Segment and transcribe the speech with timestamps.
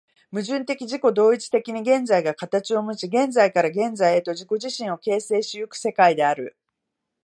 [0.31, 6.57] 矛盾的自己同一的に現在が形をもち、現在から現在へと自己自身を形成し行く世界である。